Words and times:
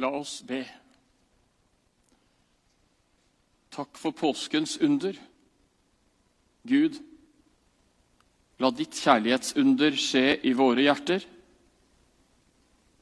La 0.00 0.08
oss 0.08 0.40
be. 0.46 0.62
Takk 3.72 3.96
for 3.96 4.12
påskens 4.16 4.78
under. 4.80 5.16
Gud, 6.62 6.96
la 8.62 8.70
ditt 8.70 8.96
kjærlighetsunder 8.96 9.96
skje 9.98 10.38
i 10.48 10.52
våre 10.56 10.86
hjerter. 10.86 11.24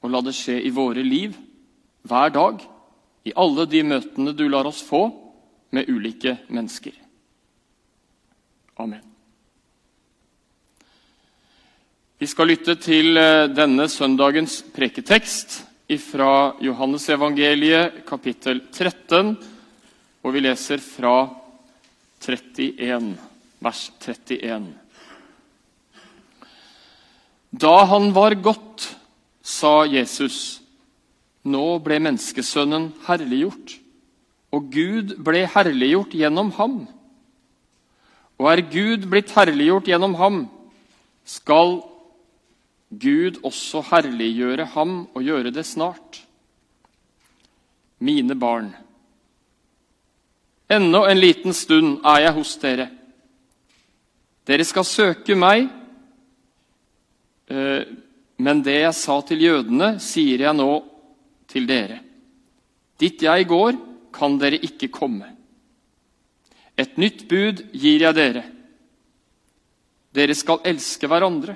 Og 0.00 0.10
la 0.10 0.22
det 0.24 0.34
skje 0.34 0.56
i 0.64 0.72
våre 0.74 1.04
liv 1.04 1.36
hver 2.08 2.32
dag, 2.32 2.62
i 3.28 3.34
alle 3.36 3.66
de 3.68 3.82
møtene 3.84 4.32
du 4.32 4.46
lar 4.48 4.66
oss 4.66 4.80
få 4.82 5.04
med 5.76 5.90
ulike 5.92 6.38
mennesker. 6.48 6.94
Amen. 8.80 9.02
Vi 12.20 12.28
skal 12.28 12.48
lytte 12.48 12.74
til 12.80 13.16
eh, 13.16 13.48
denne 13.52 13.86
søndagens 13.88 14.60
preketekst 14.74 15.60
fra 15.98 16.54
Johannesevangeliet, 16.62 18.04
kapittel 18.06 18.60
13, 18.70 19.32
og 20.22 20.34
vi 20.34 20.42
leser 20.44 20.78
fra 20.78 21.24
31, 22.22 23.16
vers 23.58 23.82
31. 24.04 24.68
Da 27.50 27.74
han 27.90 28.12
var 28.14 28.36
gått, 28.38 28.86
sa 29.42 29.82
Jesus, 29.90 30.60
nå 31.42 31.80
ble 31.82 31.98
menneskesønnen 31.98 32.92
herliggjort, 33.08 33.74
og 34.54 34.70
Gud 34.70 35.16
ble 35.24 35.46
herliggjort 35.50 36.14
gjennom 36.14 36.54
ham. 36.60 36.80
Og 38.38 38.50
er 38.52 38.62
Gud 38.70 39.10
blitt 39.10 39.32
herliggjort 39.34 39.90
gjennom 39.90 40.14
ham, 40.20 40.44
skal 41.26 41.80
Gud 42.90 43.38
også 43.46 43.84
herliggjøre 43.86 44.66
ham 44.74 45.04
og 45.14 45.22
gjøre 45.22 45.52
det 45.54 45.62
snart. 45.66 46.24
Mine 48.00 48.34
barn, 48.34 48.72
ennå 50.70 51.04
en 51.06 51.20
liten 51.20 51.54
stund 51.54 52.00
er 52.06 52.24
jeg 52.24 52.36
hos 52.38 52.54
dere. 52.62 52.86
Dere 54.48 54.64
skal 54.64 54.86
søke 54.88 55.36
meg, 55.36 55.68
eh, 57.52 57.82
men 58.40 58.62
det 58.64 58.78
jeg 58.80 58.96
sa 58.96 59.20
til 59.28 59.44
jødene, 59.44 59.92
sier 60.00 60.46
jeg 60.46 60.56
nå 60.56 60.70
til 61.50 61.68
dere. 61.68 62.00
Dit 62.98 63.22
jeg 63.22 63.46
går, 63.46 63.76
kan 64.12 64.38
dere 64.40 64.58
ikke 64.64 64.88
komme. 64.88 65.28
Et 66.80 66.96
nytt 66.96 67.26
bud 67.28 67.60
gir 67.76 68.06
jeg 68.06 68.16
dere. 68.16 68.46
Dere 70.16 70.34
skal 70.34 70.64
elske 70.66 71.06
hverandre. 71.06 71.54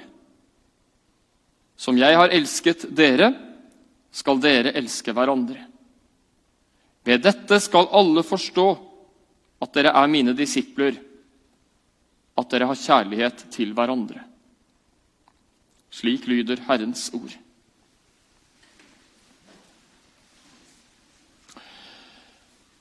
Som 1.76 1.98
jeg 1.98 2.16
har 2.16 2.32
elsket 2.34 2.86
dere, 2.94 3.32
skal 4.14 4.38
dere 4.42 4.74
elske 4.78 5.12
hverandre. 5.14 5.58
Ved 7.04 7.24
dette 7.24 7.58
skal 7.60 7.90
alle 7.92 8.22
forstå 8.24 8.68
at 9.64 9.72
dere 9.76 9.92
er 9.96 10.10
mine 10.10 10.34
disipler, 10.36 10.96
at 12.34 12.50
dere 12.50 12.68
har 12.70 12.78
kjærlighet 12.78 13.46
til 13.54 13.74
hverandre. 13.76 14.22
Slik 15.94 16.26
lyder 16.26 16.62
Herrens 16.66 17.06
ord. 17.14 17.34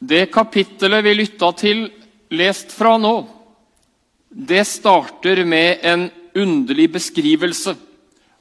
Det 0.03 0.25
kapittelet 0.33 1.03
vi 1.05 1.14
lytta 1.16 1.52
til, 1.55 1.86
lest 2.33 2.73
fra 2.75 2.97
nå, 2.99 3.14
det 4.33 4.64
starter 4.67 5.44
med 5.45 5.86
en 5.86 6.08
underlig 6.36 6.89
beskrivelse 6.95 7.75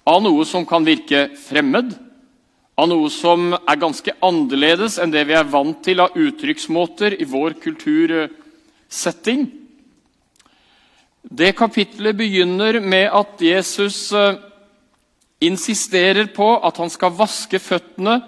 av 0.08 0.22
noe 0.24 0.44
som 0.48 0.66
kan 0.66 0.84
virke 0.86 1.28
fremmed, 1.38 1.94
av 2.78 2.88
noe 2.90 3.10
som 3.12 3.52
er 3.54 3.80
ganske 3.80 4.14
annerledes 4.24 4.98
enn 5.02 5.12
det 5.12 5.24
vi 5.28 5.36
er 5.38 5.50
vant 5.50 5.82
til 5.84 6.02
av 6.02 6.16
uttrykksmåter 6.18 7.18
i 7.20 7.28
vår 7.28 7.58
kultursetting. 7.62 9.44
Det 11.22 11.52
kapitlet 11.54 12.16
begynner 12.18 12.80
med 12.82 13.06
at 13.14 13.42
Jesus 13.44 14.10
eh, 14.16 14.40
insisterer 15.42 16.32
på 16.34 16.48
at 16.58 16.80
han 16.82 16.90
skal 16.90 17.14
vaske 17.14 17.60
føttene 17.62 18.18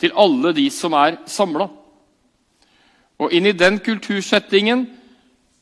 til 0.00 0.16
alle 0.18 0.54
de 0.56 0.66
som 0.72 0.96
er 0.98 1.20
samla. 1.30 1.68
Og 3.20 3.34
inn 3.36 3.46
i 3.46 3.54
den 3.54 3.78
kultursettingen 3.84 4.86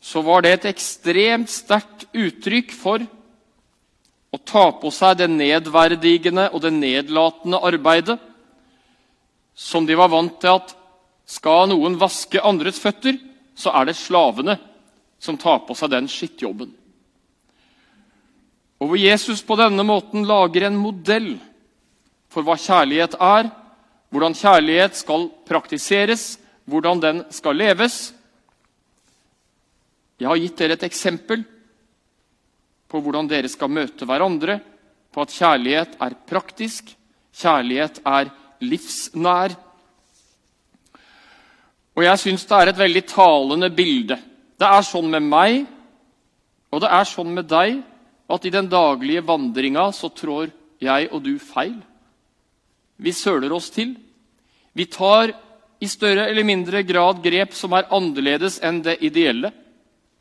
så 0.00 0.22
var 0.24 0.44
det 0.44 0.52
et 0.54 0.68
ekstremt 0.70 1.50
sterkt 1.50 2.06
uttrykk 2.14 2.72
for 2.72 3.02
å 4.32 4.38
ta 4.44 4.66
på 4.80 4.90
seg 4.92 5.20
det 5.20 5.28
nedverdigende 5.32 6.50
og 6.52 6.62
det 6.64 6.72
nedlatende 6.76 7.60
arbeidet 7.64 8.18
som 9.58 9.86
de 9.88 9.96
var 9.98 10.12
vant 10.12 10.36
til 10.40 10.58
at 10.60 10.74
skal 11.28 11.68
noen 11.70 11.96
vaske 12.00 12.40
andres 12.40 12.78
føtter, 12.80 13.16
så 13.58 13.72
er 13.74 13.88
det 13.88 13.98
slavene 13.98 14.54
som 15.18 15.36
tar 15.40 15.64
på 15.66 15.74
seg 15.76 15.90
den 15.92 16.06
skittjobben. 16.08 16.70
Og 18.78 18.92
hvor 18.92 19.00
Jesus 19.00 19.42
på 19.42 19.56
denne 19.58 19.82
måten 19.82 20.28
lager 20.28 20.68
en 20.68 20.78
modell 20.78 21.32
for 22.30 22.46
hva 22.46 22.54
kjærlighet 22.60 23.16
er, 23.18 23.50
hvordan 24.14 24.36
kjærlighet 24.38 24.96
skal 24.96 25.26
praktiseres, 25.48 26.36
hvordan 26.68 27.02
den 27.02 27.24
skal 27.34 27.58
leves. 27.58 28.12
Jeg 30.20 30.30
har 30.30 30.38
gitt 30.38 30.60
dere 30.60 30.78
et 30.78 30.86
eksempel 30.86 31.42
på 32.88 33.00
hvordan 33.04 33.28
dere 33.28 33.50
skal 33.52 33.70
møte 33.72 34.06
hverandre, 34.08 34.58
på 35.12 35.24
at 35.24 35.34
kjærlighet 35.34 35.96
er 36.04 36.16
praktisk, 36.28 36.92
kjærlighet 37.36 38.00
er 38.06 38.30
livsnær. 38.64 39.54
Og 41.98 42.04
jeg 42.04 42.22
syns 42.22 42.46
det 42.46 42.58
er 42.58 42.70
et 42.72 42.80
veldig 42.80 43.04
talende 43.10 43.70
bilde. 43.74 44.18
Det 44.58 44.68
er 44.68 44.86
sånn 44.86 45.10
med 45.10 45.24
meg, 45.26 45.64
og 46.72 46.82
det 46.84 46.90
er 46.92 47.08
sånn 47.08 47.32
med 47.34 47.48
deg, 47.50 47.80
at 48.28 48.44
i 48.44 48.52
den 48.52 48.68
daglige 48.68 49.24
vandringa 49.24 49.88
så 49.96 50.10
trår 50.12 50.50
jeg 50.84 51.08
og 51.12 51.22
du 51.24 51.34
feil. 51.40 51.78
Vi 52.98 53.14
søler 53.14 53.52
oss 53.54 53.70
til. 53.72 53.94
Vi 54.76 54.86
tar 54.90 55.32
i 55.80 55.88
større 55.88 56.26
eller 56.28 56.44
mindre 56.46 56.82
grad 56.86 57.22
grep 57.22 57.54
som 57.56 57.74
er 57.78 57.88
annerledes 57.94 58.58
enn 58.66 58.82
det 58.84 58.98
ideelle, 59.06 59.52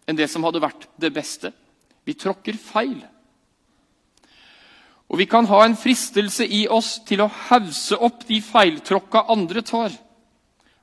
enn 0.07 0.17
det 0.17 0.29
som 0.31 0.45
hadde 0.47 0.61
vært 0.63 0.87
det 1.01 1.11
beste. 1.13 1.51
Vi 2.07 2.15
tråkker 2.15 2.55
feil. 2.55 3.01
Og 5.11 5.19
vi 5.19 5.27
kan 5.27 5.47
ha 5.47 5.59
en 5.65 5.75
fristelse 5.75 6.47
i 6.47 6.65
oss 6.71 6.97
til 7.07 7.23
å 7.23 7.31
hause 7.49 7.99
opp 8.03 8.23
de 8.27 8.39
feiltråkka 8.43 9.25
andre 9.31 9.63
tar, 9.67 9.91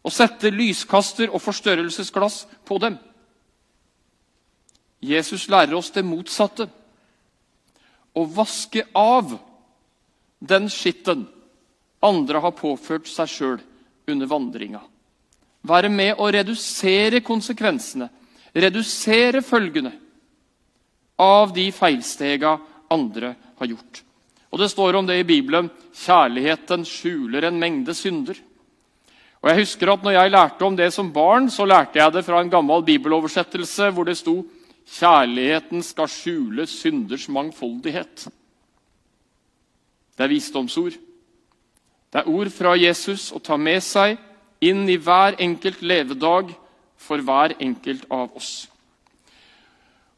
og 0.04 0.12
sette 0.12 0.52
lyskaster 0.52 1.32
og 1.32 1.40
forstørrelsesglass 1.44 2.42
på 2.68 2.78
dem. 2.84 2.98
Jesus 5.04 5.48
lærer 5.52 5.76
oss 5.76 5.90
det 5.92 6.04
motsatte. 6.04 6.68
Å 8.14 8.22
vaske 8.36 8.84
av 8.96 9.32
den 10.44 10.68
skitten 10.72 11.24
andre 12.04 12.40
har 12.44 12.56
påført 12.56 13.08
seg 13.08 13.32
sjøl 13.32 13.58
under 14.12 14.28
vandringa. 14.28 14.84
Være 15.64 15.88
med 15.88 16.20
å 16.20 16.28
redusere 16.32 17.24
konsekvensene, 17.24 18.10
redusere 18.52 19.40
følgene 19.44 20.03
av 21.20 21.52
de 21.54 21.69
feilstega 21.72 22.56
andre 22.91 23.34
har 23.58 23.70
gjort. 23.70 24.02
Og 24.54 24.58
Det 24.58 24.70
står 24.70 24.94
om 24.94 25.06
det 25.06 25.19
i 25.19 25.26
Bibelen 25.26 25.70
kjærligheten 25.94 26.84
skjuler 26.86 27.48
en 27.48 27.58
mengde 27.58 27.94
synder. 27.94 28.38
Og 29.42 29.50
jeg 29.50 29.64
husker 29.64 29.91
at 29.92 30.04
når 30.06 30.14
jeg 30.14 30.30
lærte 30.30 30.64
om 30.64 30.76
det 30.76 30.92
som 30.94 31.12
barn, 31.12 31.50
så 31.50 31.66
lærte 31.66 31.98
jeg 31.98 32.12
det 32.12 32.25
fra 32.25 32.41
en 32.41 32.50
gammel 32.50 32.84
bibeloversettelse 32.86 33.91
hvor 33.92 34.06
det 34.06 34.16
sto 34.16 34.38
kjærligheten 34.88 35.82
skal 35.82 36.08
skjule 36.08 36.66
synders 36.66 37.28
mangfoldighet. 37.28 38.28
Det 40.16 40.25
er 40.25 40.31
visdomsord. 40.31 40.94
Det 42.12 42.22
er 42.22 42.31
ord 42.31 42.50
fra 42.54 42.76
Jesus 42.78 43.32
å 43.34 43.42
ta 43.42 43.56
med 43.58 43.82
seg 43.82 44.16
inn 44.62 44.87
i 44.88 44.96
hver 44.96 45.34
enkelt 45.43 45.82
levedag 45.82 46.55
for 46.96 47.20
hver 47.20 47.56
enkelt 47.58 48.06
av 48.08 48.31
oss. 48.38 48.69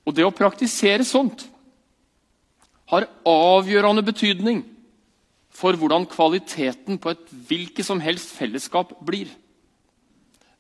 Og 0.07 0.15
det 0.15 0.25
å 0.27 0.35
praktisere 0.35 1.05
sånt 1.07 1.45
har 2.93 3.09
avgjørende 3.27 4.05
betydning 4.07 4.63
for 5.57 5.77
hvordan 5.79 6.07
kvaliteten 6.11 7.01
på 7.03 7.15
et 7.15 7.33
hvilket 7.49 7.87
som 7.89 8.01
helst 8.03 8.35
fellesskap 8.37 8.93
blir. 9.07 9.31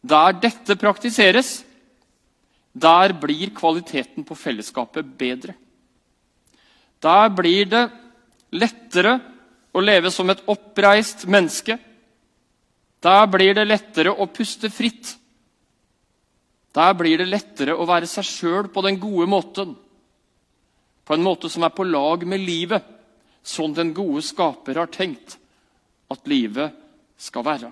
Der 0.06 0.34
dette 0.40 0.76
praktiseres, 0.80 1.60
der 2.72 3.14
blir 3.20 3.52
kvaliteten 3.56 4.24
på 4.26 4.36
fellesskapet 4.38 5.06
bedre. 5.18 5.54
Der 7.02 7.30
blir 7.32 7.68
det 7.70 7.84
lettere 8.56 9.18
å 9.76 9.82
leve 9.84 10.10
som 10.12 10.30
et 10.32 10.42
oppreist 10.48 11.26
menneske. 11.28 11.78
Der 13.04 13.26
blir 13.30 13.54
det 13.56 13.66
lettere 13.68 14.12
å 14.12 14.26
puste 14.32 14.70
fritt. 14.72 15.14
Der 16.76 16.92
blir 16.94 17.22
det 17.22 17.30
lettere 17.30 17.72
å 17.72 17.86
være 17.88 18.08
seg 18.10 18.26
sjøl 18.28 18.68
på 18.72 18.82
den 18.84 18.98
gode 19.00 19.26
måten. 19.30 19.72
På 21.06 21.14
en 21.14 21.24
måte 21.24 21.48
som 21.48 21.64
er 21.64 21.72
på 21.72 21.86
lag 21.88 22.26
med 22.28 22.42
livet, 22.42 22.84
sånn 23.46 23.72
den 23.76 23.94
gode 23.96 24.24
skaper 24.26 24.82
har 24.82 24.90
tenkt 24.92 25.38
at 26.12 26.28
livet 26.28 26.74
skal 27.16 27.46
være. 27.46 27.70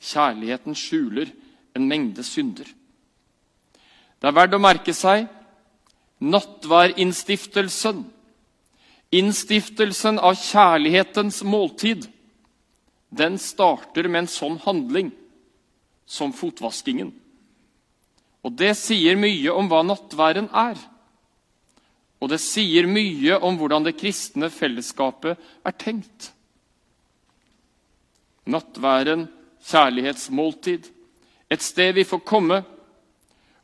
Kjærligheten 0.00 0.76
skjuler 0.78 1.32
en 1.76 1.88
mengde 1.90 2.24
synder. 2.24 2.68
Det 4.16 4.30
er 4.30 4.36
verdt 4.38 4.56
å 4.56 4.62
merke 4.62 4.94
seg 4.96 5.26
nattværinnstiftelsen. 6.24 8.04
Innstiftelsen 9.16 10.18
av 10.18 10.38
kjærlighetens 10.40 11.42
måltid. 11.44 12.08
Den 13.12 13.36
starter 13.38 14.08
med 14.08 14.24
en 14.24 14.32
sånn 14.32 14.56
handling 14.64 15.12
som 16.08 16.32
fotvaskingen. 16.34 17.12
Og 18.46 18.54
det 18.54 18.76
sier 18.78 19.18
mye 19.18 19.50
om 19.50 19.66
hva 19.70 19.82
nattværen 19.82 20.46
er. 20.54 20.78
Og 22.22 22.30
det 22.30 22.38
sier 22.40 22.86
mye 22.88 23.40
om 23.44 23.58
hvordan 23.58 23.84
det 23.88 23.96
kristne 23.98 24.48
fellesskapet 24.52 25.34
er 25.66 25.74
tenkt. 25.76 26.30
Nattværen, 28.46 29.26
kjærlighetsmåltid, 29.66 30.86
et 31.50 31.62
sted 31.62 31.92
vi 31.98 32.06
får 32.06 32.22
komme 32.26 32.62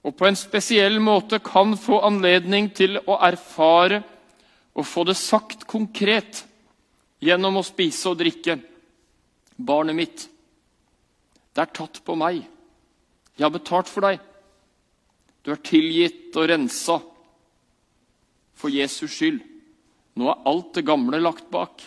og 0.02 0.16
på 0.18 0.26
en 0.26 0.38
spesiell 0.38 0.98
måte 1.02 1.38
kan 1.42 1.76
få 1.78 2.00
anledning 2.06 2.68
til 2.74 2.98
å 3.06 3.20
erfare 3.22 4.00
og 4.74 4.86
få 4.88 5.04
det 5.06 5.14
sagt 5.18 5.62
konkret 5.70 6.42
gjennom 7.22 7.60
å 7.60 7.66
spise 7.66 8.10
og 8.10 8.18
drikke. 8.18 8.58
Barnet 9.62 9.94
mitt, 9.94 10.26
det 11.54 11.62
er 11.62 11.74
tatt 11.76 12.00
på 12.02 12.16
meg. 12.18 12.40
Jeg 13.36 13.46
har 13.46 13.54
betalt 13.54 13.90
for 13.90 14.08
deg. 14.08 14.18
Du 15.42 15.50
er 15.50 15.62
tilgitt 15.64 16.36
og 16.38 16.48
rensa 16.50 16.98
for 18.54 18.70
Jesus 18.70 19.10
skyld. 19.16 19.40
Nå 20.18 20.28
er 20.28 20.44
alt 20.48 20.74
det 20.76 20.86
gamle 20.86 21.18
lagt 21.22 21.48
bak. 21.50 21.82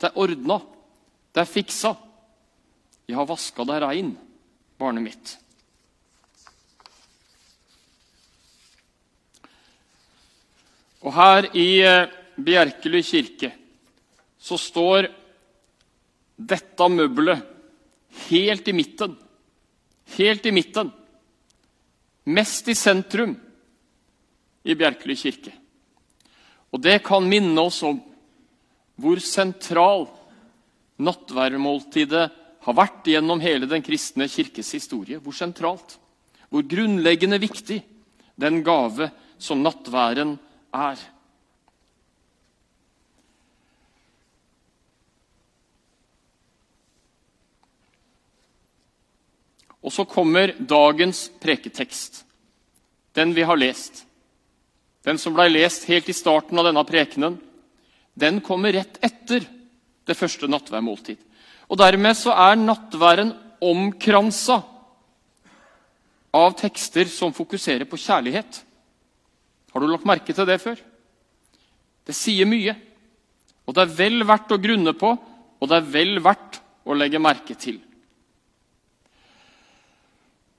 Det 0.00 0.10
er 0.10 0.18
ordna. 0.20 0.58
Det 1.32 1.42
er 1.42 1.48
fiksa. 1.48 1.94
Jeg 3.08 3.16
har 3.18 3.28
vaska 3.28 3.64
deg 3.68 3.82
rein, 3.84 4.12
barnet 4.80 5.04
mitt. 5.04 5.34
Og 11.04 11.12
her 11.12 11.50
i 11.52 11.68
eh, 11.84 12.12
Bjerkely 12.34 13.02
kirke 13.06 13.52
så 14.40 14.56
står 14.58 15.06
dette 16.34 16.88
møbelet 16.90 17.44
helt 18.26 18.68
i 18.68 18.74
midten. 18.74 19.14
Helt 20.16 20.48
i 20.48 20.52
midten. 20.54 20.90
Mest 22.24 22.68
i 22.68 22.74
sentrum 22.74 23.34
i 24.64 24.74
Bjerkely 24.74 25.16
kirke. 25.16 25.52
Og 26.72 26.80
det 26.82 27.02
kan 27.04 27.26
minne 27.28 27.60
oss 27.60 27.82
om 27.86 28.00
hvor 28.98 29.20
sentral 29.22 30.06
nattværmåltidet 31.02 32.24
har 32.64 32.76
vært 32.78 33.10
gjennom 33.10 33.42
hele 33.42 33.68
den 33.68 33.82
kristne 33.84 34.28
kirkes 34.30 34.72
historie. 34.76 35.20
Hvor 35.20 35.36
sentralt, 35.36 35.98
hvor 36.48 36.64
grunnleggende 36.64 37.38
viktig 37.42 37.82
den 38.40 38.62
gave 38.66 39.10
som 39.38 39.62
nattværen 39.62 40.36
er. 40.74 40.98
Og 49.84 49.92
så 49.92 50.06
kommer 50.08 50.54
dagens 50.58 51.26
preketekst, 51.42 52.22
den 53.14 53.34
vi 53.36 53.44
har 53.44 53.58
lest. 53.60 54.06
Den 55.04 55.20
som 55.20 55.34
blei 55.36 55.50
lest 55.52 55.84
helt 55.90 56.08
i 56.08 56.16
starten 56.16 56.58
av 56.58 56.64
denne 56.70 56.84
prekenen, 56.88 57.36
den 58.16 58.40
kommer 58.40 58.72
rett 58.72 58.96
etter 59.04 59.44
det 60.08 60.16
første 60.16 60.48
nattværmåltid. 60.48 61.18
Og 61.68 61.80
Dermed 61.80 62.16
så 62.16 62.32
er 62.32 62.60
nattværen 62.60 63.34
omkransa 63.64 64.62
av 66.34 66.56
tekster 66.58 67.08
som 67.10 67.34
fokuserer 67.34 67.84
på 67.88 68.00
kjærlighet. 68.00 68.62
Har 69.72 69.80
du 69.80 69.88
lagt 69.90 70.08
merke 70.08 70.34
til 70.34 70.48
det 70.48 70.60
før? 70.62 70.80
Det 72.04 72.16
sier 72.16 72.48
mye. 72.48 72.74
Og 73.64 73.76
det 73.76 73.84
er 73.84 73.96
vel 73.96 74.24
verdt 74.28 74.52
å 74.52 74.60
grunne 74.60 74.92
på, 74.96 75.14
og 75.60 75.70
det 75.70 75.78
er 75.78 75.92
vel 75.92 76.18
verdt 76.24 76.60
å 76.84 76.96
legge 76.96 77.20
merke 77.22 77.56
til. 77.56 77.78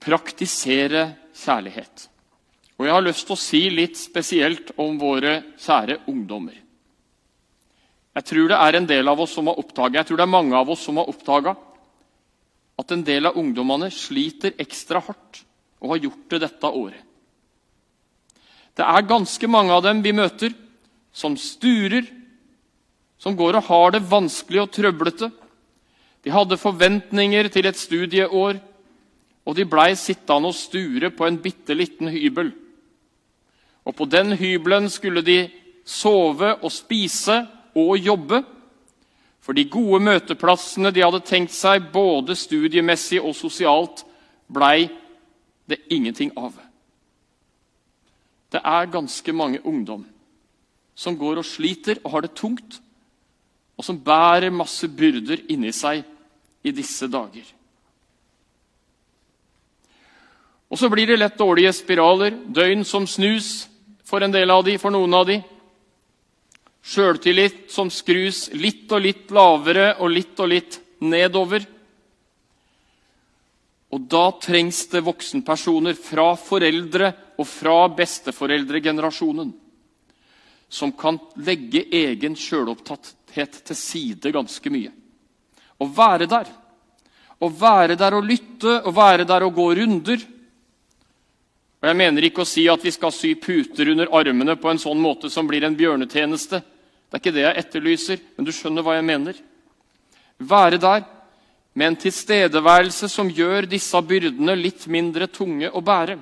Praktisere 0.05 1.07
kjærlighet. 1.33 2.09
Og 2.77 2.85
jeg 2.85 2.93
har 2.93 3.05
lyst 3.05 3.25
til 3.25 3.35
å 3.35 3.39
si 3.39 3.61
litt 3.71 3.97
spesielt 3.97 4.73
om 4.81 4.97
våre 4.99 5.39
kjære 5.57 6.03
ungdommer. 6.11 6.57
Jeg 8.15 8.27
tror 8.29 8.51
det 8.51 8.59
er 8.61 8.77
en 8.77 8.87
del 8.87 9.11
av 9.11 9.19
oss 9.19 9.33
som 9.35 9.49
har 9.49 9.59
oppdaget, 9.59 9.97
jeg 9.99 10.09
tror 10.09 10.19
det 10.21 10.25
er 10.27 10.35
mange 10.35 10.55
av 10.55 10.69
oss 10.71 10.85
som 10.87 10.99
har 11.01 11.09
oppdaga 11.11 11.55
at 12.79 12.91
en 12.91 13.03
del 13.07 13.27
av 13.27 13.39
ungdommene 13.39 13.89
sliter 13.91 14.55
ekstra 14.59 15.01
hardt 15.03 15.41
og 15.81 15.93
har 15.93 16.03
gjort 16.05 16.29
det 16.31 16.41
dette 16.45 16.71
året. 16.71 17.01
Det 18.75 18.83
er 18.83 19.07
ganske 19.07 19.47
mange 19.47 19.71
av 19.71 19.83
dem 19.85 20.01
vi 20.03 20.11
møter, 20.15 20.51
som 21.15 21.37
sturer, 21.39 22.03
som 23.17 23.35
går 23.39 23.55
og 23.55 23.67
har 23.69 23.93
det 23.95 24.03
vanskelig 24.09 24.65
og 24.65 24.71
trøblete. 24.75 25.29
De 26.27 26.33
hadde 26.33 26.59
forventninger 26.59 27.47
til 27.53 27.69
et 27.69 27.79
studieår, 27.79 28.59
og 29.45 29.55
de 29.55 29.65
blei 29.69 29.93
sittende 29.97 30.49
og 30.49 30.57
sture 30.57 31.11
på 31.13 31.27
en 31.27 31.37
bitte 31.41 31.75
liten 31.77 32.09
hybel. 32.09 32.49
Og 33.85 33.95
på 33.95 34.07
den 34.09 34.33
hybelen 34.39 34.89
skulle 34.89 35.21
de 35.21 35.45
sove 35.85 36.55
og 36.55 36.71
spise 36.73 37.43
og 37.77 37.97
jobbe. 38.01 38.41
For 39.45 39.53
de 39.53 39.67
gode 39.69 40.01
møteplassene 40.01 40.89
de 40.89 41.03
hadde 41.05 41.21
tenkt 41.21 41.53
seg, 41.53 41.91
både 41.93 42.33
studiemessig 42.33 43.21
og 43.21 43.35
sosialt, 43.37 44.01
blei 44.49 44.87
det 45.69 45.83
ingenting 45.93 46.31
av. 46.37 46.55
Det 48.49 48.61
er 48.63 48.89
ganske 48.89 49.33
mange 49.33 49.61
ungdom 49.65 50.05
som 50.95 51.17
går 51.19 51.41
og 51.41 51.45
sliter 51.45 51.99
og 52.05 52.11
har 52.13 52.25
det 52.25 52.33
tungt, 52.39 52.79
og 53.75 53.83
som 53.83 53.99
bærer 53.99 54.53
masse 54.55 54.87
byrder 54.87 55.43
inni 55.51 55.73
seg 55.75 56.05
i 56.63 56.71
disse 56.73 57.09
dager. 57.11 57.43
Og 60.71 60.79
så 60.79 60.89
blir 60.89 61.07
det 61.07 61.19
lett 61.19 61.37
dårlige 61.37 61.73
spiraler, 61.75 62.33
døgn 62.47 62.83
som 62.87 63.05
snus 63.07 63.67
for 64.05 64.23
en 64.25 64.33
del 64.33 64.51
av 64.51 64.63
de, 64.65 64.77
for 64.81 64.93
noen 64.93 65.13
av 65.13 65.27
de. 65.29 65.39
Sjøltillit 66.85 67.65
som 67.73 67.89
skrus 67.93 68.47
litt 68.53 68.91
og 68.93 69.01
litt 69.05 69.31
lavere 69.33 69.95
og 69.99 70.11
litt 70.13 70.41
og 70.41 70.51
litt 70.51 70.79
nedover. 71.05 71.65
Og 73.93 74.07
da 74.11 74.25
trengs 74.41 74.85
det 74.91 75.03
voksenpersoner 75.05 75.95
fra 75.97 76.33
foreldre 76.37 77.11
og 77.39 77.47
fra 77.47 77.77
besteforeldregenerasjonen 77.95 79.53
som 80.75 80.91
kan 80.97 81.19
legge 81.45 81.85
egen 81.93 82.35
sjølopptatthet 82.35 83.61
til 83.69 83.77
side 83.77 84.31
ganske 84.33 84.71
mye. 84.73 84.91
Å 85.79 85.85
være 85.87 86.27
der. 86.27 86.49
Å 87.39 87.49
være 87.51 87.97
der 87.99 88.15
og 88.17 88.25
lytte, 88.27 88.81
og 88.83 88.95
være 88.95 89.27
der 89.27 89.45
og 89.45 89.55
gå 89.55 89.67
runder. 89.79 90.23
Og 91.85 91.91
Jeg 91.91 91.97
mener 91.99 92.25
ikke 92.25 92.41
å 92.41 92.49
si 92.49 92.63
at 92.65 92.81
vi 92.81 92.89
skal 92.89 93.11
sy 93.13 93.35
puter 93.37 93.91
under 93.91 94.09
armene 94.17 94.55
på 94.57 94.71
en 94.71 94.79
sånn 94.81 94.97
måte 94.97 95.29
som 95.29 95.45
blir 95.45 95.61
en 95.67 95.75
bjørnetjeneste. 95.77 96.57
Det 96.57 97.13
er 97.13 97.21
ikke 97.21 97.33
det 97.35 97.43
jeg 97.43 97.59
etterlyser, 97.61 98.21
men 98.33 98.47
du 98.47 98.49
skjønner 98.49 98.81
hva 98.81 98.95
jeg 98.95 99.03
mener. 99.05 99.37
Være 100.41 100.79
der 100.81 101.03
med 101.77 101.91
en 101.91 101.97
tilstedeværelse 102.01 103.05
som 103.13 103.29
gjør 103.29 103.67
disse 103.69 104.01
byrdene 104.01 104.55
litt 104.57 104.87
mindre 104.89 105.27
tunge 105.29 105.69
å 105.69 105.83
bære, 105.85 106.15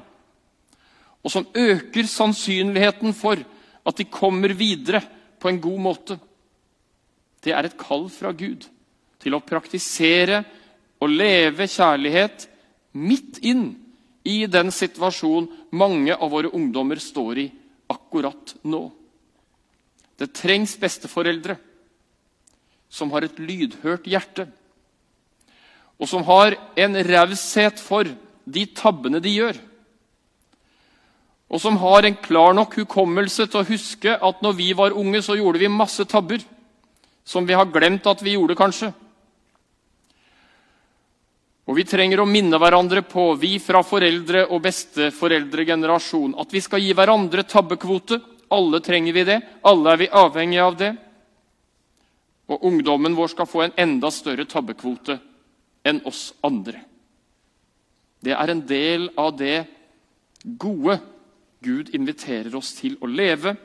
og 1.24 1.32
som 1.32 1.48
øker 1.56 2.10
sannsynligheten 2.12 3.16
for 3.16 3.40
at 3.88 4.02
de 4.02 4.08
kommer 4.12 4.52
videre 4.60 5.00
på 5.40 5.48
en 5.48 5.62
god 5.64 5.80
måte. 5.86 6.18
Det 7.40 7.56
er 7.56 7.70
et 7.70 7.80
kall 7.80 8.10
fra 8.12 8.34
Gud 8.36 8.68
til 9.24 9.40
å 9.40 9.40
praktisere 9.48 10.42
og 11.00 11.16
leve 11.16 11.70
kjærlighet 11.72 12.50
midt 13.00 13.40
inn 13.48 13.64
i 14.24 14.46
den 14.48 14.72
situasjonen 14.72 15.50
mange 15.72 16.16
av 16.16 16.32
våre 16.32 16.52
ungdommer 16.56 17.02
står 17.02 17.44
i 17.44 17.48
akkurat 17.92 18.56
nå. 18.64 18.86
Det 20.18 20.32
trengs 20.38 20.78
besteforeldre 20.80 21.58
som 22.94 23.12
har 23.12 23.26
et 23.26 23.40
lydhørt 23.42 24.08
hjerte 24.08 24.48
og 26.04 26.10
som 26.10 26.26
har 26.28 26.56
en 26.76 26.98
raushet 27.08 27.80
for 27.80 28.10
de 28.44 28.66
tabbene 28.76 29.22
de 29.24 29.38
gjør. 29.38 29.60
Og 31.54 31.62
som 31.62 31.78
har 31.80 32.04
en 32.04 32.18
klar 32.18 32.56
nok 32.58 32.76
hukommelse 32.82 33.46
til 33.46 33.62
å 33.62 33.68
huske 33.68 34.16
at 34.18 34.42
når 34.44 34.58
vi 34.58 34.72
var 34.76 34.98
unge, 34.98 35.22
så 35.22 35.38
gjorde 35.38 35.62
vi 35.62 35.70
masse 35.72 36.04
tabber. 36.10 36.42
Som 37.24 37.48
vi 37.48 37.56
har 37.56 37.70
glemt 37.72 38.08
at 38.10 38.24
vi 38.26 38.34
gjorde, 38.34 38.58
kanskje. 38.58 38.90
Og 41.64 41.78
vi 41.78 41.86
trenger 41.88 42.20
å 42.20 42.28
minne 42.28 42.60
hverandre 42.60 43.06
på, 43.08 43.34
vi 43.40 43.56
fra 43.64 43.80
foreldre- 43.88 44.50
og 44.50 44.62
besteforeldregenerasjon, 44.66 46.36
at 46.40 46.52
vi 46.52 46.62
skal 46.62 46.84
gi 46.84 46.92
hverandre 46.96 47.46
tabbekvote. 47.48 48.20
Alle 48.52 48.82
trenger 48.84 49.16
vi 49.16 49.24
det. 49.24 49.40
Alle 49.64 49.94
er 49.94 50.02
vi 50.02 50.10
avhengige 50.12 50.66
av 50.66 50.76
det. 50.78 50.92
Og 52.52 52.68
ungdommen 52.68 53.16
vår 53.16 53.32
skal 53.32 53.48
få 53.48 53.64
en 53.64 53.78
enda 53.80 54.12
større 54.12 54.46
tabbekvote 54.46 55.18
enn 55.88 56.04
oss 56.08 56.34
andre. 56.44 56.84
Det 58.24 58.36
er 58.36 58.52
en 58.52 58.66
del 58.68 59.10
av 59.20 59.32
det 59.40 59.64
gode 60.44 61.00
Gud 61.64 61.94
inviterer 61.96 62.52
oss 62.60 62.74
til 62.76 62.98
å 63.00 63.08
leve, 63.08 63.56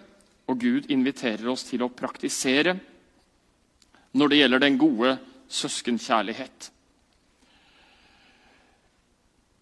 og 0.47 0.59
Gud 0.63 0.87
inviterer 0.95 1.51
oss 1.51 1.67
til 1.67 1.83
å 1.83 1.91
praktisere 1.91 2.77
når 4.15 4.31
det 4.31 4.39
gjelder 4.39 4.63
den 4.63 4.79
gode 4.81 5.17
søskenkjærlighet. 5.51 6.71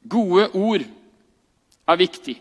Gode 0.09 0.51
ord 0.55 0.85
er 1.87 1.99
viktig. 2.01 2.37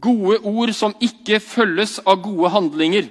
Gode 0.00 0.38
ord 0.44 0.72
som 0.76 0.94
ikke 1.00 1.40
følges 1.40 1.98
av 2.04 2.20
gode 2.24 2.50
handlinger, 2.52 3.08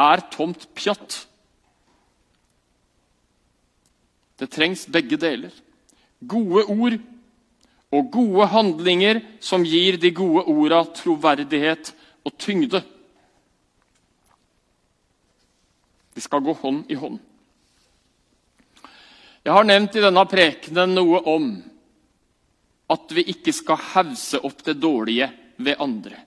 er 0.00 0.22
tomt 0.32 0.64
pjatt. 0.76 1.18
Det 4.40 4.48
trengs 4.48 4.86
begge 4.88 5.18
deler. 5.20 5.52
Gode 6.24 6.64
ord 6.72 6.96
og 7.92 8.12
gode 8.14 8.46
handlinger 8.48 9.20
som 9.44 9.66
gir 9.66 9.98
de 10.00 10.12
gode 10.16 10.46
orda 10.48 10.80
troverdighet 10.96 11.92
og 12.24 12.36
tyngde. 12.40 12.80
De 16.14 16.24
skal 16.24 16.44
gå 16.44 16.54
hånd 16.62 16.86
i 16.88 16.96
hånd. 16.96 17.18
Jeg 19.44 19.56
har 19.56 19.64
nevnt 19.64 19.96
i 19.96 20.04
denne 20.04 20.24
prekenen 20.28 20.96
noe 20.96 21.20
om 21.32 21.52
at 22.90 23.12
vi 23.14 23.24
ikke 23.30 23.52
skal 23.54 23.78
hause 23.92 24.40
opp 24.46 24.64
det 24.66 24.76
dårlige 24.82 25.28
ved 25.62 25.78
andre. 25.78 26.18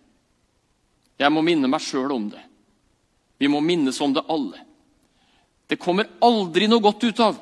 Jeg 1.20 1.32
må 1.32 1.44
minne 1.46 1.70
meg 1.70 1.84
sjøl 1.84 2.12
om 2.16 2.30
det. 2.32 2.42
Vi 3.38 3.50
må 3.52 3.60
minnes 3.64 4.00
om 4.02 4.14
det 4.16 4.24
alle. 4.32 4.60
Det 5.68 5.80
kommer 5.82 6.10
aldri 6.24 6.68
noe 6.70 6.84
godt 6.84 7.04
ut 7.04 7.20
av 7.24 7.40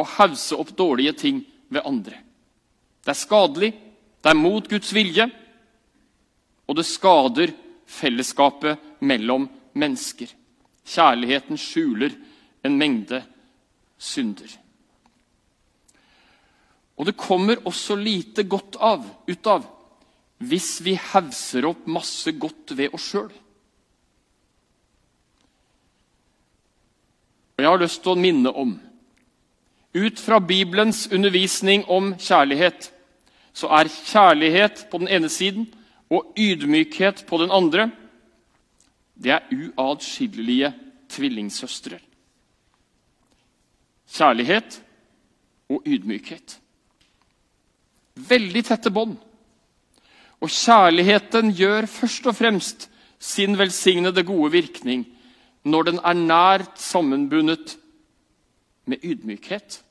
å 0.00 0.06
hause 0.16 0.56
opp 0.58 0.72
dårlige 0.76 1.14
ting 1.18 1.42
ved 1.68 1.86
andre. 1.86 2.20
Det 3.00 3.12
er 3.12 3.18
skadelig, 3.18 3.70
det 4.20 4.30
er 4.30 4.38
mot 4.38 4.66
Guds 4.68 4.92
vilje, 4.94 5.26
og 6.68 6.76
det 6.78 6.86
skader 6.86 7.52
fellesskapet 7.90 9.02
mellom 9.02 9.48
mennesker. 9.74 10.28
Kjærligheten 10.86 11.58
skjuler 11.58 12.14
en 12.66 12.76
mengde 12.78 13.22
synder. 13.98 14.50
Og 17.00 17.08
det 17.08 17.16
kommer 17.16 17.62
også 17.64 17.96
lite 17.96 18.44
godt 18.44 18.76
av, 18.76 19.06
ut 19.26 19.46
av 19.48 19.64
hvis 20.44 20.78
vi 20.84 20.94
hevser 20.96 21.66
opp 21.68 21.86
masse 21.88 22.32
godt 22.36 22.74
ved 22.76 22.92
oss 22.96 23.06
sjøl. 23.12 23.30
Jeg 27.60 27.68
har 27.68 27.80
lyst 27.80 28.00
til 28.04 28.14
å 28.14 28.20
minne 28.20 28.52
om 28.56 28.78
ut 29.90 30.20
fra 30.22 30.38
Bibelens 30.40 31.08
undervisning 31.12 31.82
om 31.90 32.12
kjærlighet 32.14 32.92
så 33.52 33.68
er 33.74 33.90
kjærlighet 33.90 34.84
på 34.90 35.00
den 35.02 35.10
ene 35.10 35.28
siden 35.28 35.66
og 36.10 36.30
ydmykhet 36.38 37.24
på 37.26 37.40
den 37.42 37.50
andre 37.50 37.90
det 39.20 39.34
er 39.34 39.50
uatskillelige 39.52 40.70
tvillingsøstre. 41.10 41.98
Kjærlighet 44.08 44.80
og 45.68 45.82
ydmykhet. 45.86 46.59
Veldig 48.16 48.62
tette 48.66 48.90
bånd. 48.90 49.16
Og 50.40 50.48
kjærligheten 50.48 51.52
gjør 51.56 51.86
først 51.90 52.26
og 52.30 52.36
fremst 52.36 52.88
sin 53.20 53.58
velsignede 53.58 54.24
gode 54.24 54.52
virkning 54.56 55.04
når 55.68 55.90
den 55.90 55.98
er 56.00 56.16
nært 56.16 56.80
sammenbundet 56.80 57.76
med 58.88 59.04
ydmykhet. 59.04 59.82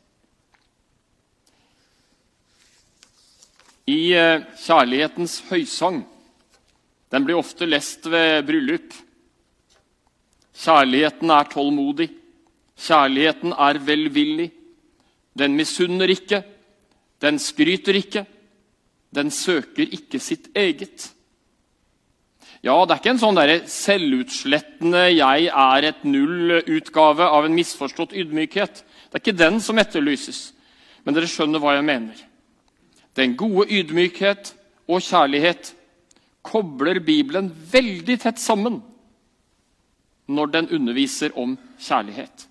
I 3.89 4.13
eh, 4.13 4.45
kjærlighetens 4.61 5.39
høysang 5.49 6.03
Den 7.09 7.23
blir 7.25 7.39
ofte 7.39 7.65
lest 7.65 8.05
ved 8.05 8.43
bryllup. 8.45 8.93
Kjærligheten 10.53 11.31
er 11.33 11.47
tålmodig. 11.49 12.05
Kjærligheten 12.77 13.55
er 13.57 13.79
velvillig. 13.81 14.51
Den 15.33 15.55
misunner 15.57 16.11
ikke. 16.13 16.43
Den 17.21 17.39
skryter 17.39 17.97
ikke. 17.99 18.25
Den 19.15 19.31
søker 19.31 19.87
ikke 19.89 20.19
sitt 20.21 20.49
eget. 20.55 21.09
Ja, 22.61 22.75
det 22.83 22.91
er 22.91 22.99
ikke 22.99 23.13
en 23.13 23.21
sånn 23.21 23.37
der 23.39 23.65
selvutslettende 23.71 25.05
'jeg 25.15 25.47
er 25.47 25.83
et 25.87 26.03
null'-utgave 26.03 27.23
av 27.23 27.45
en 27.45 27.55
misforstått 27.55 28.13
ydmykhet. 28.13 28.83
Det 28.83 29.15
er 29.15 29.23
ikke 29.23 29.37
den 29.37 29.59
som 29.61 29.77
etterlyses. 29.77 30.53
Men 31.05 31.15
dere 31.15 31.27
skjønner 31.27 31.59
hva 31.59 31.75
jeg 31.75 31.85
mener. 31.85 32.15
Den 33.15 33.35
gode 33.35 33.67
ydmykhet 33.71 34.53
og 34.87 35.01
kjærlighet 35.01 35.73
kobler 36.43 36.99
Bibelen 36.99 37.49
veldig 37.71 38.19
tett 38.19 38.39
sammen 38.39 38.81
når 40.29 40.51
den 40.53 40.69
underviser 40.69 41.33
om 41.37 41.57
kjærlighet. 41.79 42.45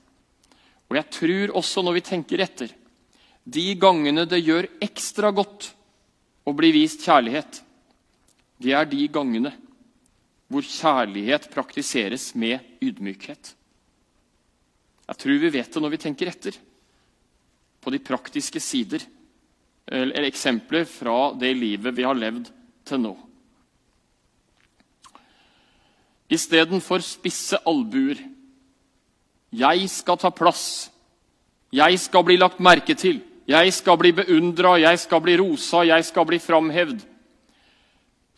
Og 0.89 0.97
jeg 0.97 1.11
tror 1.11 1.57
også, 1.61 1.83
når 1.83 1.93
vi 1.93 2.01
tenker 2.01 2.41
etter, 2.43 2.73
de 3.49 3.73
gangene 3.81 4.27
det 4.29 4.43
gjør 4.43 4.69
ekstra 4.85 5.31
godt 5.33 5.71
å 6.49 6.53
bli 6.57 6.73
vist 6.75 7.05
kjærlighet, 7.07 7.63
det 8.59 8.75
er 8.75 8.89
de 8.91 9.07
gangene 9.13 9.53
hvor 10.49 10.65
kjærlighet 10.65 11.49
praktiseres 11.53 12.33
med 12.35 12.65
ydmykhet. 12.85 13.53
Jeg 15.09 15.21
tror 15.23 15.41
vi 15.41 15.53
vet 15.53 15.71
det 15.73 15.83
når 15.83 15.95
vi 15.95 16.01
tenker 16.03 16.31
etter 16.33 16.59
på 17.81 17.93
de 17.93 18.01
praktiske 18.05 18.61
sider 18.61 19.05
eller 19.89 20.27
eksempler 20.29 20.85
fra 20.89 21.31
det 21.39 21.55
livet 21.57 21.97
vi 21.97 22.05
har 22.05 22.17
levd 22.19 22.51
til 22.89 23.01
nå. 23.01 23.15
Istedenfor 26.29 27.01
spisse 27.01 27.57
albuer. 27.65 28.21
Jeg 29.49 29.89
skal 29.89 30.19
ta 30.21 30.29
plass. 30.29 30.91
Jeg 31.73 31.97
skal 32.03 32.27
bli 32.29 32.37
lagt 32.37 32.61
merke 32.61 32.93
til. 32.93 33.23
Jeg 33.49 33.73
skal 33.73 33.97
bli 33.97 34.13
beundra, 34.13 34.77
jeg 34.79 34.99
skal 35.01 35.23
bli 35.25 35.39
rosa, 35.41 35.85
jeg 35.89 36.05
skal 36.05 36.27
bli 36.29 36.39
framhevd 36.43 37.07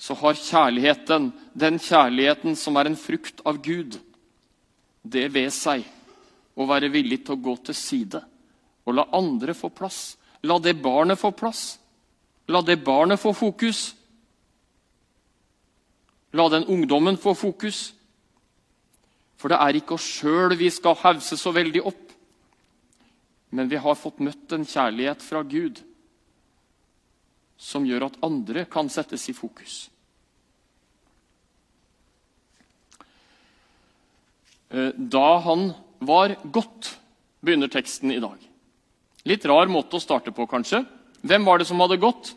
så 0.00 0.14
har 0.14 0.35
kjærligheten, 0.35 1.26
den 1.52 1.76
kjærligheten 1.76 2.55
som 2.57 2.79
er 2.81 2.88
en 2.88 2.97
frukt 2.97 3.43
av 3.45 3.59
Gud, 3.61 3.99
det 5.05 5.26
ved 5.35 5.52
seg 5.52 5.85
å 6.57 6.64
være 6.69 6.88
villig 6.88 7.19
til 7.26 7.37
å 7.37 7.43
gå 7.45 7.52
til 7.69 7.76
side 7.76 8.23
og 8.88 8.97
la 8.97 9.05
andre 9.17 9.52
få 9.55 9.69
plass. 9.69 10.17
La 10.49 10.57
det 10.59 10.73
barnet 10.81 11.21
få 11.21 11.35
plass. 11.37 11.76
La 12.49 12.62
det 12.64 12.79
barnet 12.81 13.21
få 13.21 13.35
fokus. 13.37 13.83
La 16.33 16.49
den 16.49 16.64
ungdommen 16.64 17.21
få 17.21 17.35
fokus. 17.37 17.90
For 19.37 19.52
det 19.52 19.61
er 19.61 19.76
ikke 19.76 19.99
oss 19.99 20.09
sjøl 20.17 20.57
vi 20.57 20.73
skal 20.73 20.97
hause 21.02 21.37
så 21.37 21.52
veldig 21.52 21.85
opp. 21.93 22.10
Men 23.50 23.69
vi 23.69 23.78
har 23.83 23.99
fått 23.99 24.21
møtt 24.23 24.52
en 24.54 24.66
kjærlighet 24.66 25.23
fra 25.25 25.42
Gud 25.42 25.83
som 27.61 27.85
gjør 27.85 28.07
at 28.07 28.21
andre 28.25 28.64
kan 28.71 28.88
settes 28.88 29.26
i 29.28 29.35
fokus. 29.37 29.83
Eh, 34.71 34.95
da 34.95 35.38
han 35.45 35.73
var 35.99 36.38
godt, 36.54 36.95
begynner 37.45 37.69
teksten 37.69 38.14
i 38.14 38.23
dag. 38.23 38.38
Litt 39.28 39.45
rar 39.45 39.69
måte 39.69 39.99
å 39.99 40.02
starte 40.02 40.33
på, 40.33 40.47
kanskje. 40.49 40.85
Hvem 41.21 41.45
var 41.45 41.61
det 41.61 41.69
som 41.69 41.80
hadde 41.83 42.00
gått? 42.00 42.33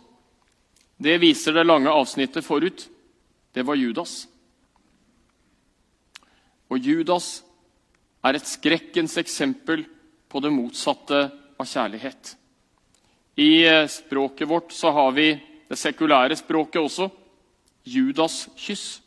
Det 1.00 1.16
viser 1.22 1.56
det 1.56 1.64
lange 1.68 1.92
avsnittet 1.92 2.44
forut. 2.44 2.88
Det 3.54 3.64
var 3.64 3.80
Judas. 3.80 4.26
Og 6.74 6.84
Judas 6.84 7.44
er 8.26 8.36
et 8.36 8.50
skrekkens 8.50 9.16
eksempel 9.22 9.86
på 10.34 10.42
det 10.42 10.50
motsatte 10.50 11.28
av 11.62 11.68
kjærlighet. 11.70 12.34
I 13.38 13.66
eh, 13.70 13.88
språket 13.88 14.50
vårt 14.50 14.74
så 14.74 14.90
har 14.92 15.12
vi 15.14 15.28
det 15.70 15.78
sekulære 15.78 16.38
språket 16.38 16.82
også. 16.82 17.10
Judas 17.86 18.48
kyss. 18.58 19.02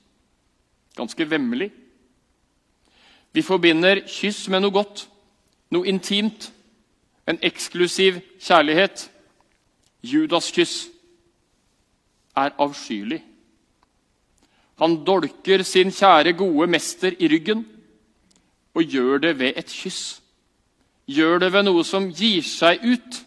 Ganske 0.96 1.26
vemmelig. 1.30 1.72
Vi 3.34 3.42
forbinder 3.42 4.04
kyss 4.08 4.46
med 4.48 4.62
noe 4.64 4.72
godt, 4.72 5.02
noe 5.74 5.86
intimt, 5.90 6.50
en 7.26 7.38
eksklusiv 7.44 8.20
kjærlighet. 8.40 9.08
Judas 10.06 10.52
kyss 10.54 10.86
er 12.38 12.54
avskyelig. 12.62 13.18
Han 14.78 15.00
dolker 15.04 15.64
sin 15.64 15.90
kjære, 15.90 16.36
gode 16.36 16.68
mester 16.70 17.16
i 17.18 17.28
ryggen 17.32 17.64
og 18.76 18.82
gjør 18.84 19.18
det 19.24 19.38
ved 19.38 19.56
et 19.56 19.72
kyss. 19.72 20.20
Gjør 21.06 21.38
det 21.38 21.52
ved 21.54 21.66
noe 21.68 21.84
som 21.86 22.08
gir 22.10 22.42
seg 22.46 22.82
ut 22.82 23.20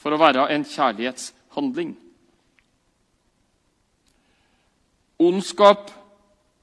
for 0.00 0.12
å 0.12 0.20
være 0.20 0.46
en 0.52 0.64
kjærlighetshandling. 0.68 1.94
Ondskap 5.20 5.90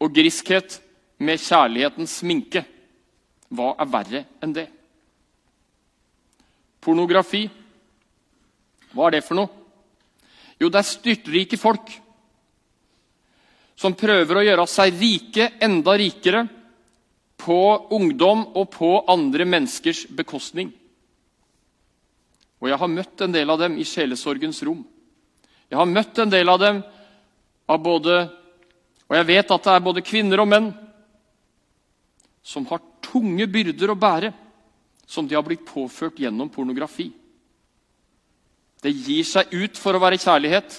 og 0.01 0.13
griskhet 0.13 0.79
med 1.21 1.41
kjærlighetens 1.41 2.17
sminke. 2.21 2.63
Hva 3.53 3.73
er 3.79 3.89
verre 3.93 4.23
enn 4.43 4.53
det? 4.53 4.67
Pornografi. 6.81 7.45
Hva 8.93 9.07
er 9.07 9.17
det 9.17 9.23
for 9.25 9.37
noe? 9.37 9.49
Jo, 10.57 10.69
det 10.69 10.81
er 10.81 10.89
styrtrike 10.89 11.57
folk 11.61 11.91
som 13.77 13.93
prøver 13.93 14.39
å 14.39 14.45
gjøre 14.45 14.65
seg 14.69 14.95
rike, 14.97 15.51
enda 15.61 15.93
rikere, 15.99 16.41
på 17.37 17.87
ungdom 17.93 18.43
og 18.57 18.69
på 18.73 18.91
andre 19.09 19.45
menneskers 19.45 20.05
bekostning. 20.09 20.71
Og 22.57 22.71
jeg 22.71 22.79
har 22.81 22.89
møtt 22.89 23.21
en 23.21 23.33
del 23.33 23.53
av 23.53 23.61
dem 23.61 23.77
i 23.77 23.85
sjelesorgens 23.85 24.63
rom. 24.65 24.81
Jeg 25.69 25.77
har 25.77 25.89
møtt 25.89 26.17
en 26.23 26.31
del 26.31 26.49
av 26.49 26.59
dem 26.61 26.81
av 27.67 27.79
både 27.83 28.19
Og 29.07 29.15
jeg 29.15 29.27
vet 29.29 29.51
at 29.55 29.63
det 29.63 29.71
er 29.71 29.83
både 29.85 30.01
kvinner 30.03 30.41
og 30.43 30.49
menn 30.51 30.65
som 32.43 32.65
har 32.67 32.81
tunge 32.99 33.45
byrder 33.47 33.93
å 33.93 33.95
bære, 33.95 34.33
som 35.07 35.23
de 35.23 35.35
har 35.37 35.45
blitt 35.47 35.63
påført 35.63 36.19
gjennom 36.19 36.49
pornografi. 36.51 37.05
Det 38.83 38.91
gir 38.91 39.23
seg 39.23 39.53
ut 39.55 39.79
for 39.79 39.95
å 39.95 40.01
være 40.03 40.19
kjærlighet, 40.19 40.75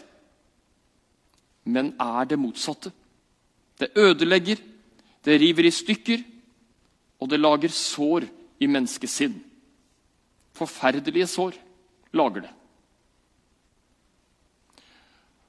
men 1.73 1.95
er 1.97 2.29
det 2.29 2.37
motsatte. 2.41 2.93
Det 3.81 3.95
ødelegger, 3.97 4.61
det 5.25 5.41
river 5.41 5.69
i 5.69 5.73
stykker, 5.73 6.25
og 7.19 7.31
det 7.31 7.41
lager 7.41 7.73
sår 7.75 8.27
i 8.63 8.69
menneskesinn. 8.71 9.37
Forferdelige 10.55 11.27
sår 11.31 11.59
lager 12.19 12.47
det. 12.47 12.53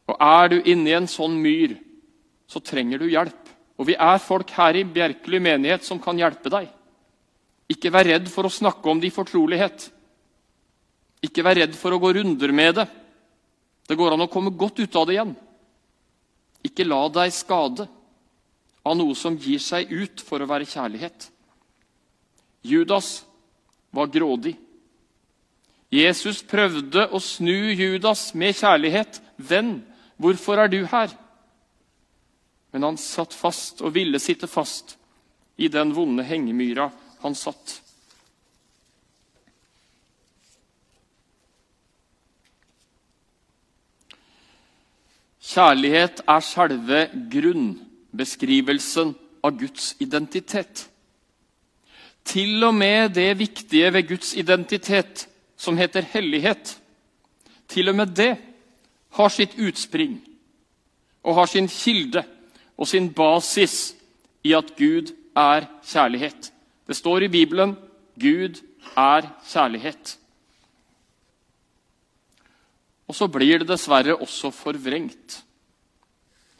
Og 0.10 0.18
Er 0.20 0.50
du 0.50 0.58
inne 0.66 0.90
i 0.90 0.98
en 0.98 1.08
sånn 1.10 1.38
myr, 1.38 1.76
så 2.50 2.62
trenger 2.66 2.98
du 2.98 3.10
hjelp. 3.10 3.50
Og 3.80 3.88
vi 3.88 3.96
er 3.96 4.18
folk 4.20 4.50
her 4.58 4.76
i 4.76 4.84
Bjerkely 4.84 5.40
menighet 5.40 5.86
som 5.86 6.02
kan 6.02 6.18
hjelpe 6.18 6.50
deg. 6.52 6.68
Ikke 7.70 7.92
vær 7.94 8.08
redd 8.10 8.28
for 8.32 8.48
å 8.48 8.52
snakke 8.52 8.90
om 8.90 9.00
det 9.00 9.12
i 9.12 9.14
fortrolighet. 9.14 9.86
Ikke 11.24 11.46
vær 11.46 11.60
redd 11.62 11.78
for 11.78 11.94
å 11.94 12.02
gå 12.02 12.12
runder 12.18 12.52
med 12.56 12.80
det. 12.80 12.88
Det 13.88 13.98
går 13.98 14.16
an 14.16 14.26
å 14.26 14.32
komme 14.32 14.52
godt 14.58 14.82
ut 14.82 14.98
av 14.98 15.06
det 15.08 15.16
igjen. 15.16 15.36
Ikke 16.66 16.88
la 16.88 17.04
deg 17.14 17.34
skade 17.34 17.86
av 18.84 18.98
noe 18.98 19.16
som 19.16 19.38
gir 19.38 19.62
seg 19.64 19.92
ut 19.94 20.24
for 20.26 20.42
å 20.42 20.50
være 20.50 20.68
kjærlighet. 20.68 21.30
Judas 22.62 23.26
var 23.92 24.08
grådig. 24.08 24.56
Jesus 25.90 26.44
prøvde 26.46 27.08
å 27.10 27.20
snu 27.24 27.74
Judas 27.74 28.34
med 28.38 28.56
kjærlighet. 28.56 29.22
'Venn, 29.38 29.82
hvorfor 30.18 30.60
er 30.62 30.68
du 30.68 30.86
her?' 30.86 31.16
Men 32.72 32.84
han 32.84 32.98
satt 32.98 33.34
fast 33.34 33.82
og 33.82 33.96
ville 33.96 34.20
sitte 34.22 34.48
fast 34.48 34.98
i 35.58 35.68
den 35.68 35.94
vonde 35.96 36.24
hengemyra 36.24 36.92
han 37.24 37.36
satt. 37.36 37.80
Kjærlighet 45.50 46.22
er 46.30 46.46
selve 46.46 47.00
grunnbeskrivelsen 47.34 49.16
av 49.42 49.58
Guds 49.58 49.96
identitet. 50.04 50.86
Til 52.26 52.64
og 52.64 52.76
med 52.76 53.14
det 53.16 53.32
viktige 53.40 53.94
ved 53.94 54.08
Guds 54.08 54.34
identitet 54.38 55.28
som 55.58 55.78
heter 55.78 56.06
hellighet, 56.14 56.78
til 57.68 57.90
og 57.90 57.96
med 57.96 58.16
det 58.16 58.32
har 59.18 59.30
sitt 59.34 59.58
utspring 59.60 60.20
og 61.24 61.36
har 61.36 61.50
sin 61.52 61.68
kilde 61.68 62.24
og 62.78 62.88
sin 62.88 63.10
basis 63.14 63.94
i 64.44 64.54
at 64.56 64.72
Gud 64.78 65.12
er 65.36 65.68
kjærlighet. 65.86 66.52
Det 66.88 66.96
står 66.96 67.28
i 67.28 67.34
Bibelen 67.34 67.76
Gud 68.20 68.62
er 68.98 69.28
kjærlighet. 69.52 70.16
Og 73.10 73.16
så 73.16 73.28
blir 73.28 73.62
det 73.62 73.70
dessverre 73.70 74.18
også 74.18 74.52
forvrengt. 74.54 75.40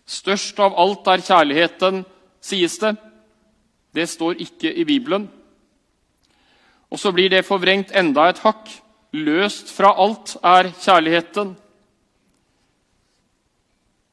Størst 0.10 0.58
av 0.60 0.78
alt 0.82 1.08
er 1.12 1.22
kjærligheten, 1.22 2.02
sies 2.42 2.80
det. 2.82 2.96
Det 3.94 4.08
står 4.10 4.42
ikke 4.42 4.72
i 4.74 4.86
Bibelen. 4.88 5.28
Og 6.90 7.00
så 7.00 7.12
blir 7.14 7.30
det 7.30 7.46
forvrengt 7.48 7.94
enda 7.96 8.30
et 8.30 8.42
hakk. 8.44 8.70
Løst 9.14 9.72
fra 9.74 9.94
alt 9.98 10.36
er 10.46 10.72
kjærligheten. 10.74 11.54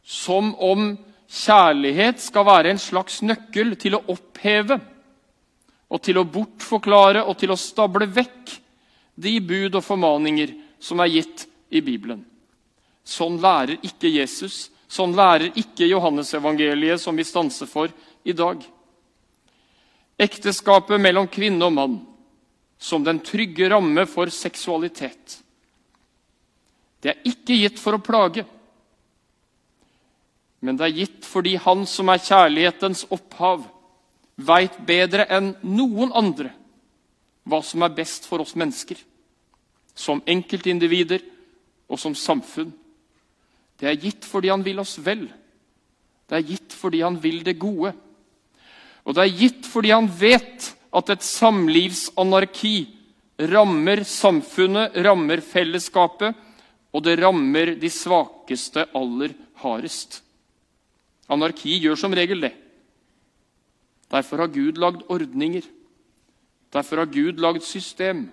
Som 0.07 0.53
om 0.63 0.93
kjærlighet 1.27 2.21
skal 2.23 2.47
være 2.47 2.73
en 2.73 2.81
slags 2.81 3.23
nøkkel 3.27 3.75
til 3.81 3.97
å 3.97 4.05
oppheve 4.13 4.79
og 5.87 6.03
til 6.03 6.21
å 6.21 6.29
bortforklare 6.29 7.25
og 7.27 7.37
til 7.41 7.53
å 7.53 7.59
stable 7.61 8.09
vekk 8.11 8.55
de 9.17 9.35
bud 9.41 9.77
og 9.79 9.85
formaninger 9.85 10.53
som 10.83 11.01
er 11.01 11.13
gitt 11.15 11.47
i 11.73 11.81
Bibelen. 11.81 12.21
Sånn 13.07 13.39
lærer 13.41 13.81
ikke 13.87 14.11
Jesus. 14.11 14.69
Sånn 14.89 15.15
lærer 15.17 15.55
ikke 15.59 15.89
Johannesevangeliet, 15.89 17.01
som 17.01 17.17
vi 17.17 17.25
stanser 17.27 17.69
for 17.71 17.91
i 18.27 18.35
dag. 18.37 18.61
Ekteskapet 20.19 21.01
mellom 21.01 21.29
kvinne 21.31 21.67
og 21.67 21.75
mann 21.75 21.97
som 22.79 23.05
den 23.05 23.21
trygge 23.25 23.71
ramme 23.71 24.05
for 24.09 24.31
seksualitet. 24.33 25.41
Det 27.01 27.13
er 27.13 27.29
ikke 27.29 27.57
gitt 27.61 27.81
for 27.81 27.97
å 27.97 28.03
plage, 28.03 28.45
men 30.65 30.79
det 30.79 30.87
er 30.87 30.99
gitt 31.03 31.27
fordi 31.29 31.55
Han 31.61 31.85
som 31.87 32.09
er 32.11 32.23
kjærlighetens 32.23 33.05
opphav, 33.13 33.67
veit 34.37 34.75
bedre 34.89 35.25
enn 35.33 35.55
noen 35.65 36.13
andre 36.13 36.51
hva 37.47 37.63
som 37.65 37.85
er 37.87 37.95
best 37.95 38.27
for 38.27 38.43
oss 38.43 38.57
mennesker, 38.59 38.99
som 39.95 40.21
enkeltindivider 40.27 41.23
og 41.89 42.01
som 42.01 42.17
samfunn. 42.19 42.73
Det 43.79 43.89
er 43.89 44.01
gitt 44.01 44.27
fordi 44.27 44.51
han 44.51 44.65
vil 44.67 44.83
oss 44.83 44.97
vel. 44.99 45.29
Det 46.27 46.37
er 46.37 46.49
gitt 46.49 46.75
fordi 46.75 47.05
han 47.05 47.17
vil 47.23 47.43
det 47.47 47.55
gode. 47.61 47.93
Og 49.07 49.15
det 49.15 49.23
er 49.23 49.39
gitt 49.45 49.69
fordi 49.71 49.93
han 49.95 50.09
vet 50.11 50.73
at 50.95 51.11
et 51.11 51.25
samlivsanarki 51.25 52.77
rammer 53.53 54.03
samfunnet, 54.07 54.97
rammer 55.05 55.43
fellesskapet, 55.45 56.37
og 56.95 57.05
det 57.05 57.19
rammer 57.21 57.75
de 57.77 57.91
svakeste 57.93 58.87
aller 58.97 59.35
hardest. 59.61 60.23
Anarki 61.29 61.77
gjør 61.83 61.99
som 61.99 62.15
regel 62.15 62.47
det. 62.47 62.55
Derfor 64.13 64.45
har 64.45 64.53
Gud 64.55 64.79
lagd 64.79 65.03
ordninger. 65.11 65.65
Derfor 66.73 67.03
har 67.03 67.11
Gud 67.11 67.41
lagd 67.43 67.65
system 67.67 68.29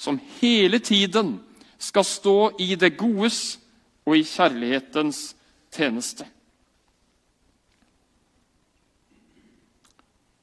som 0.00 0.18
hele 0.40 0.80
tiden 0.82 1.36
skal 1.78 2.06
stå 2.06 2.36
i 2.62 2.74
det 2.74 2.96
godes 2.98 3.58
og 4.06 4.16
i 4.18 4.24
kjærlighetens 4.26 5.34
tjeneste. 5.74 6.26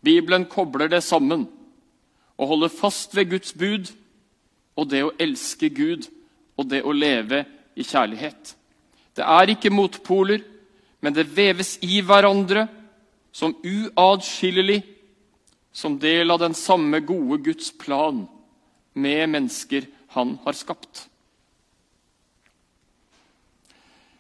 Bibelen 0.06 0.46
kobler 0.48 0.90
det 0.92 1.02
sammen 1.04 1.48
Å 2.40 2.48
holde 2.48 2.72
fast 2.72 3.16
ved 3.18 3.34
Guds 3.34 3.54
bud 3.54 3.92
og 4.80 4.88
det 4.92 5.02
å 5.04 5.16
elske 5.20 5.68
Gud 5.76 6.08
og 6.60 6.70
det 6.72 6.80
å 6.88 6.94
leve 6.96 7.44
i 7.76 7.84
kjærlighet. 7.84 8.54
Det 9.16 9.26
er 9.28 9.52
ikke 9.52 9.72
motpoler, 9.74 10.40
men 11.04 11.16
det 11.16 11.28
veves 11.36 11.78
i 11.84 12.00
hverandre 12.00 12.68
som 13.36 13.56
uatskillelig, 13.60 14.82
som 15.72 15.98
del 16.00 16.32
av 16.32 16.40
den 16.42 16.56
samme 16.56 17.00
gode 17.04 17.42
Guds 17.50 17.74
plan 17.76 18.24
med 18.96 19.30
mennesker 19.36 19.88
han 20.16 20.38
har 20.44 20.56
skapt. 20.58 21.06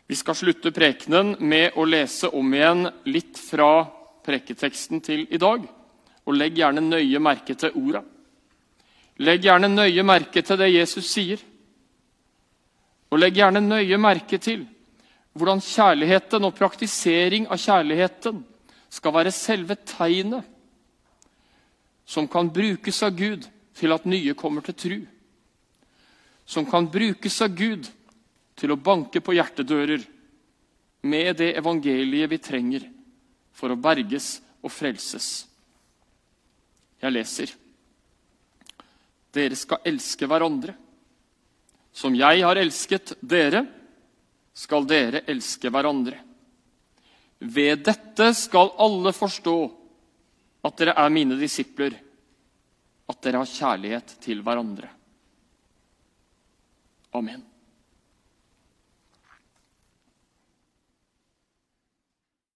Vi 0.09 0.17
skal 0.17 0.35
slutte 0.35 0.73
prekenen 0.73 1.35
med 1.39 1.75
å 1.77 1.85
lese 1.85 2.31
om 2.33 2.53
igjen 2.53 2.87
litt 3.05 3.37
fra 3.37 3.87
preketeksten 4.29 5.01
til 5.01 5.25
i 5.33 5.41
dag. 5.41 5.65
Og 6.25 6.37
legg 6.37 6.57
gjerne 6.59 6.83
nøye 6.85 7.21
merke 7.21 7.55
til 7.57 7.73
orda. 7.73 8.03
Legg 9.19 9.43
gjerne 9.43 9.69
nøye 9.71 10.03
merke 10.05 10.43
til 10.45 10.59
det 10.61 10.69
Jesus 10.71 11.09
sier. 11.09 11.41
Og 13.09 13.19
legg 13.19 13.39
gjerne 13.39 13.63
nøye 13.65 13.97
merke 13.97 14.37
til 14.37 14.67
hvordan 15.39 15.61
kjærligheten 15.63 16.45
og 16.45 16.55
praktisering 16.57 17.47
av 17.49 17.61
kjærligheten 17.61 18.41
skal 18.91 19.13
være 19.15 19.33
selve 19.33 19.77
tegnet 19.87 20.47
som 22.09 22.27
kan 22.27 22.49
brukes 22.49 23.03
av 23.05 23.13
Gud 23.15 23.45
til 23.77 23.93
at 23.93 24.07
nye 24.09 24.33
kommer 24.33 24.65
til 24.65 24.75
tru. 24.75 24.97
Som 26.49 26.65
kan 26.65 26.89
brukes 26.89 27.37
av 27.45 27.53
Gud 27.55 27.85
til 28.57 28.73
å 28.73 28.79
banke 28.81 29.21
på 29.21 29.35
hjertedører 29.37 30.01
med 31.05 31.37
det 31.37 31.53
evangeliet 31.61 32.33
vi 32.33 32.41
trenger 32.41 32.87
for 33.59 33.73
å 33.73 33.79
berges 33.79 34.37
og 34.63 34.71
frelses. 34.71 35.29
Jeg 36.99 37.15
leser. 37.15 37.51
Dere 39.35 39.57
skal 39.59 39.83
elske 39.87 40.27
hverandre. 40.27 40.75
Som 41.91 42.15
jeg 42.15 42.43
har 42.45 42.59
elsket 42.59 43.15
dere, 43.19 43.65
skal 44.55 44.87
dere 44.87 45.23
elske 45.29 45.71
hverandre. 45.71 46.17
Ved 47.39 47.83
dette 47.87 48.31
skal 48.35 48.73
alle 48.81 49.13
forstå 49.15 49.57
at 50.67 50.79
dere 50.79 50.95
er 50.99 51.13
mine 51.13 51.37
disipler, 51.39 51.95
at 53.09 53.21
dere 53.23 53.41
har 53.41 53.53
kjærlighet 53.53 54.17
til 54.23 54.43
hverandre. 54.43 54.89
Amen. 57.15 57.48